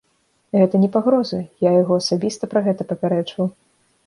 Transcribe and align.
Гэта 0.59 0.79
не 0.85 0.87
пагроза, 0.95 1.41
я 1.67 1.75
яго 1.83 1.93
асабіста 2.01 2.43
пра 2.55 2.65
гэта 2.71 2.81
папярэджваў. 2.95 3.47